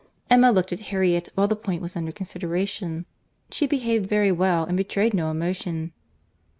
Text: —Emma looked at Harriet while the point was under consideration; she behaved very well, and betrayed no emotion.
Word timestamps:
—Emma 0.31 0.51
looked 0.51 0.73
at 0.73 0.79
Harriet 0.89 1.29
while 1.35 1.47
the 1.47 1.55
point 1.55 1.79
was 1.79 1.95
under 1.95 2.11
consideration; 2.11 3.05
she 3.51 3.67
behaved 3.67 4.07
very 4.09 4.31
well, 4.31 4.63
and 4.65 4.75
betrayed 4.75 5.13
no 5.13 5.29
emotion. 5.29 5.91